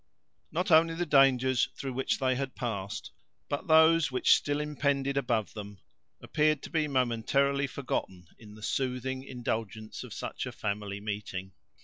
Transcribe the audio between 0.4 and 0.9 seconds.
Not